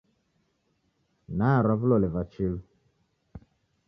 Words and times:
Narwa 1.37 1.75
vilole 1.81 2.09
va 2.15 2.23
chilu. 2.31 2.59